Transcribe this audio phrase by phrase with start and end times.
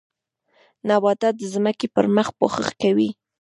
[0.87, 3.09] نباتات د ځمکې پر مخ پوښښ کوي